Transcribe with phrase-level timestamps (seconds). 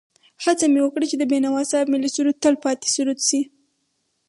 [0.43, 3.41] هڅه مې وکړه چې د بېنوا صاحب ملي سرود تل پاتې سرود شي.